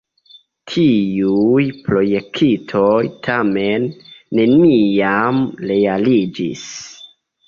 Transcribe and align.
Tiuj 0.69 1.65
projektoj 1.89 3.01
tamen 3.27 3.85
neniam 4.39 5.43
realiĝis. 5.73 6.65